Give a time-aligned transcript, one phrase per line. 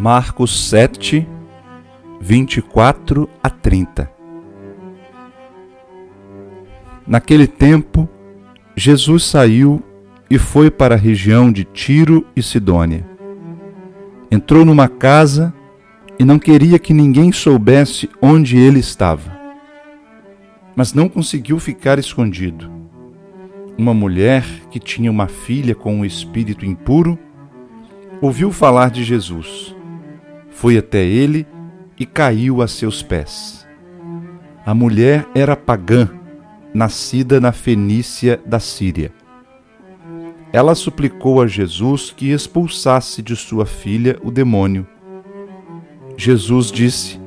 [0.00, 1.26] Marcos 7,
[2.20, 4.08] 24 a 30.
[7.04, 8.08] Naquele tempo,
[8.76, 9.82] Jesus saiu
[10.30, 13.04] e foi para a região de Tiro e Sidônia.
[14.30, 15.52] Entrou numa casa
[16.16, 19.36] e não queria que ninguém soubesse onde ele estava.
[20.76, 22.70] Mas não conseguiu ficar escondido.
[23.76, 27.18] Uma mulher que tinha uma filha com um espírito impuro
[28.22, 29.76] ouviu falar de Jesus.
[30.58, 31.46] Foi até ele
[31.96, 33.64] e caiu a seus pés.
[34.66, 36.10] A mulher era pagã,
[36.74, 39.12] nascida na Fenícia da Síria.
[40.52, 44.84] Ela suplicou a Jesus que expulsasse de sua filha o demônio.
[46.16, 47.20] Jesus disse: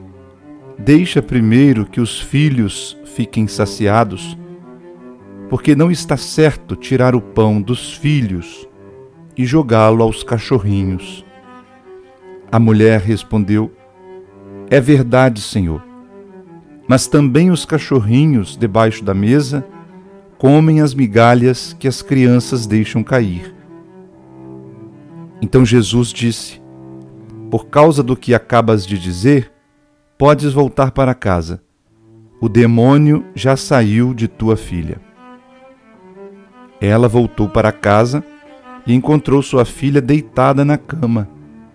[0.78, 4.38] Deixa primeiro que os filhos fiquem saciados,
[5.50, 8.68] porque não está certo tirar o pão dos filhos
[9.38, 11.31] e jogá-lo aos cachorrinhos.
[12.52, 13.72] A mulher respondeu:
[14.70, 15.82] É verdade, Senhor.
[16.88, 19.66] Mas também os cachorrinhos debaixo da mesa
[20.38, 23.56] comem as migalhas que as crianças deixam cair.
[25.42, 26.62] Então Jesus disse:
[27.50, 29.52] Por causa do que acabas de dizer,
[30.18, 31.62] podes voltar para casa.
[32.42, 35.00] O demônio já saiu de tua filha.
[36.82, 38.24] Ela voltou para casa
[38.86, 41.30] e encontrou sua filha deitada na cama,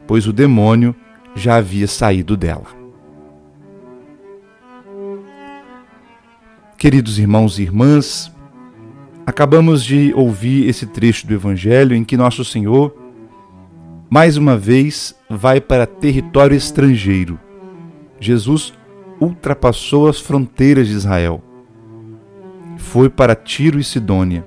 [0.07, 0.95] pois o demônio
[1.35, 2.67] já havia saído dela.
[6.79, 8.31] Queridos irmãos e irmãs,
[9.27, 12.95] acabamos de ouvir esse trecho do Evangelho em que Nosso Senhor,
[14.09, 17.41] mais uma vez, vai para território estrangeiro.
[18.21, 18.73] Jesus
[19.21, 21.43] ultrapassou as fronteiras de Israel.
[22.77, 24.47] Foi para Tiro e Sidônia,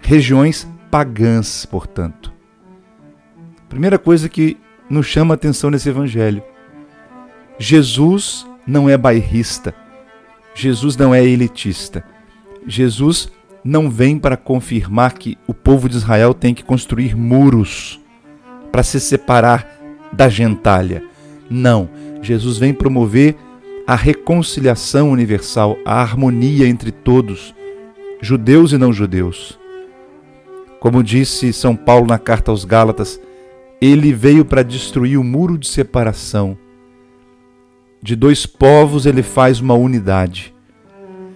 [0.00, 2.31] regiões pagãs, portanto.
[3.72, 6.42] Primeira coisa que nos chama a atenção nesse evangelho:
[7.58, 9.74] Jesus não é bairrista,
[10.54, 12.04] Jesus não é elitista.
[12.66, 13.32] Jesus
[13.64, 17.98] não vem para confirmar que o povo de Israel tem que construir muros
[18.70, 19.66] para se separar
[20.12, 21.02] da gentalha.
[21.48, 21.88] Não,
[22.20, 23.36] Jesus vem promover
[23.86, 27.54] a reconciliação universal, a harmonia entre todos,
[28.20, 29.58] judeus e não judeus.
[30.78, 33.18] Como disse São Paulo na carta aos Gálatas,
[33.84, 36.56] ele veio para destruir o muro de separação.
[38.00, 40.54] De dois povos ele faz uma unidade.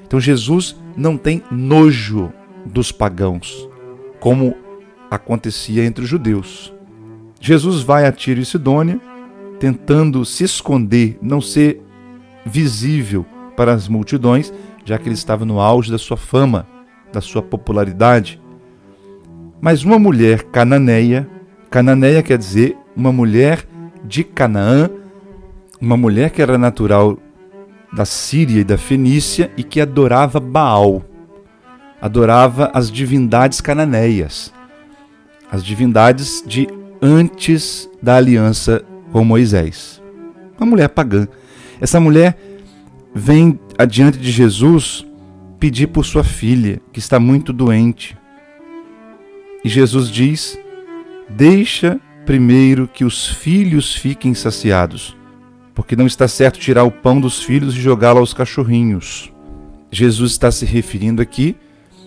[0.06, 2.32] Então Jesus não tem nojo
[2.64, 3.68] dos pagãos,
[4.20, 4.54] como
[5.10, 6.72] acontecia entre os judeus.
[7.40, 9.00] Jesus vai a Tiro e Sidônia,
[9.58, 11.82] tentando se esconder, não ser
[12.44, 14.52] visível para as multidões,
[14.84, 16.64] já que ele estava no auge da sua fama,
[17.12, 18.40] da sua popularidade.
[19.60, 21.28] Mas uma mulher cananeia,
[21.76, 23.68] cananeia quer dizer uma mulher
[24.02, 24.88] de Canaã,
[25.78, 27.18] uma mulher que era natural
[27.92, 31.04] da Síria e da Fenícia e que adorava Baal,
[32.00, 34.50] adorava as divindades cananeias,
[35.52, 36.66] as divindades de
[37.02, 38.82] antes da aliança
[39.12, 40.00] com Moisés.
[40.58, 41.28] Uma mulher pagã.
[41.78, 42.38] Essa mulher
[43.14, 45.04] vem adiante de Jesus
[45.60, 48.16] pedir por sua filha, que está muito doente.
[49.62, 50.58] E Jesus diz:
[51.28, 55.16] Deixa primeiro que os filhos fiquem saciados,
[55.74, 59.32] porque não está certo tirar o pão dos filhos e jogá-lo aos cachorrinhos.
[59.90, 61.56] Jesus está se referindo aqui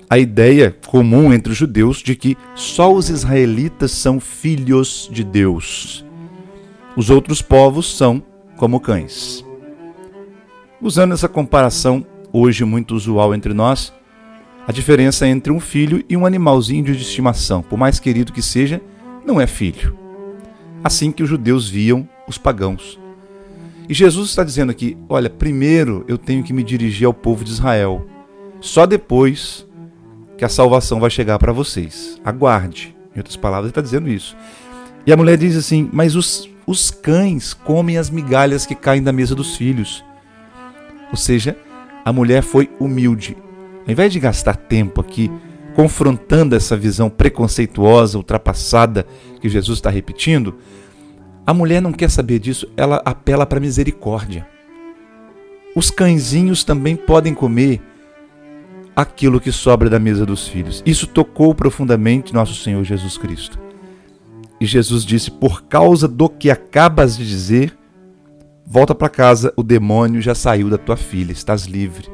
[0.10, 6.06] à ideia comum entre os judeus de que só os israelitas são filhos de Deus.
[6.96, 8.24] Os outros povos são
[8.58, 9.46] como cães.
[10.82, 13.94] Usando essa comparação hoje muito usual entre nós,
[14.68, 18.82] a diferença entre um filho e um animalzinho de estimação, por mais querido que seja,
[19.26, 19.98] não é filho.
[20.84, 23.00] Assim que os judeus viam os pagãos.
[23.88, 27.52] E Jesus está dizendo aqui: olha, primeiro eu tenho que me dirigir ao povo de
[27.52, 28.06] Israel.
[28.62, 29.68] Só depois
[30.38, 32.20] que a salvação vai chegar para vocês.
[32.24, 32.96] Aguarde.
[33.16, 34.38] Em outras palavras, ele está dizendo isso.
[35.06, 39.12] E a mulher diz assim: Mas os, os cães comem as migalhas que caem da
[39.12, 40.04] mesa dos filhos.
[41.10, 41.58] Ou seja,
[42.06, 43.36] a mulher foi humilde,
[43.86, 45.32] ao invés de gastar tempo aqui
[45.80, 49.08] confrontando essa visão preconceituosa, ultrapassada
[49.40, 50.58] que Jesus está repetindo,
[51.48, 54.46] a mulher não quer saber disso, ela apela para misericórdia.
[55.74, 57.82] Os cãezinhos também podem comer
[58.94, 60.84] aquilo que sobra da mesa dos filhos.
[60.86, 63.58] Isso tocou profundamente nosso Senhor Jesus Cristo.
[64.60, 67.74] E Jesus disse: Por causa do que acabas de dizer,
[68.66, 72.10] volta para casa, o demônio já saiu da tua filha, estás livre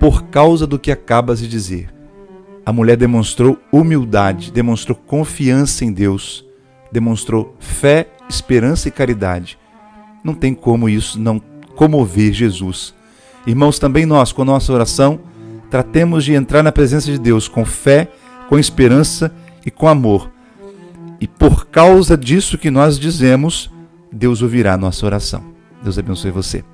[0.00, 1.94] por causa do que acabas de dizer.
[2.66, 6.44] A mulher demonstrou humildade, demonstrou confiança em Deus,
[6.90, 9.58] demonstrou fé, esperança e caridade.
[10.22, 11.38] Não tem como isso não
[11.76, 12.94] comover Jesus.
[13.46, 15.20] Irmãos, também nós, com nossa oração,
[15.70, 18.08] tratemos de entrar na presença de Deus com fé,
[18.48, 19.34] com esperança
[19.66, 20.30] e com amor.
[21.20, 23.70] E por causa disso que nós dizemos,
[24.10, 25.44] Deus ouvirá a nossa oração.
[25.82, 26.64] Deus abençoe você.